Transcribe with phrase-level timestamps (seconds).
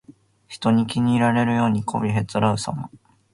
[0.47, 2.89] 人に気に入られるようにこびへつらうさま。